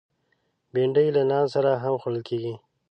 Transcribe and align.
بېنډۍ 0.73 1.07
له 1.15 1.21
نان 1.31 1.45
سره 1.55 1.71
هم 1.83 1.95
خوړل 2.01 2.21
کېږي 2.29 2.53